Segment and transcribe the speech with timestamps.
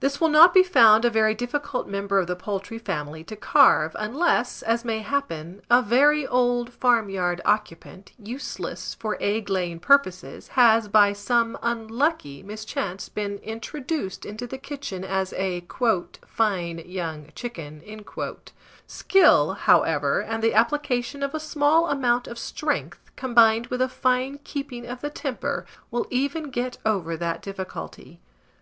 [0.00, 3.94] This will not be found a very difficult member of the poultry family to carve,
[3.98, 10.88] unless, as may happen, a very old farmyard occupant, useless for egg laying purposes, has,
[10.88, 15.62] by some unlucky mischance, been introduced info the kitchen as a
[16.26, 17.82] "fine young chicken."
[18.86, 24.38] Skill, however, and the application of a small amount of strength, combined with a fine
[24.42, 28.18] keeping of the temper, will even get over that difficulty.